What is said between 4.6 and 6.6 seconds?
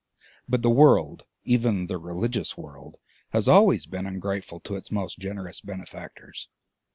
to its most generous benefactors.